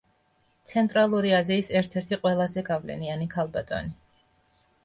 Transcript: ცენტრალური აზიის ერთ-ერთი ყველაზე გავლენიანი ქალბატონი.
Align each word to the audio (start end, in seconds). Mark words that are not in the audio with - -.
ცენტრალური 0.71 1.33
აზიის 1.39 1.69
ერთ-ერთი 1.81 2.19
ყველაზე 2.23 2.65
გავლენიანი 2.71 3.29
ქალბატონი. 3.37 3.95